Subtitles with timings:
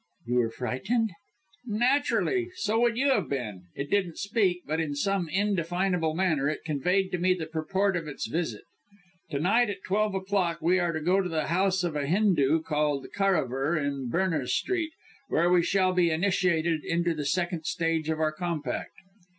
[0.25, 1.11] "You were frightened?"
[1.63, 2.49] "Naturally!
[2.55, 3.65] So would you have been.
[3.75, 8.07] It didn't speak, but in some indefinable manner it conveyed to me the purport of
[8.07, 8.63] its visit.
[9.29, 12.63] To night, at twelve o'clock, we are to go to the house of a Hindu,
[12.63, 14.89] called Karaver, in Berners Street,
[15.27, 18.93] where we shall be initiated into the second stage of our compact."